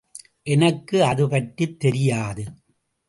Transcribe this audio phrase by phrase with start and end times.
[0.45, 2.45] எனக்கு அதுபற்றி தெரியாது.